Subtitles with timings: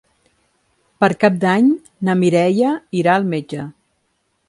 [1.03, 1.69] Per Cap d'Any
[2.09, 3.73] na Mireia irà al metge.